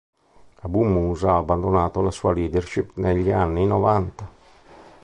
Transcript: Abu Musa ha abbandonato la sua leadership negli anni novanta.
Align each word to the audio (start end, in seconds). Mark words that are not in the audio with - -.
Abu 0.63 0.81
Musa 0.83 1.29
ha 1.33 1.37
abbandonato 1.37 2.01
la 2.01 2.09
sua 2.09 2.33
leadership 2.33 2.93
negli 2.95 3.29
anni 3.29 3.67
novanta. 3.67 4.27